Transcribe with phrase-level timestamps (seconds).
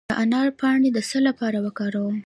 [0.09, 2.17] د انار پاڼې د څه لپاره وکاروم؟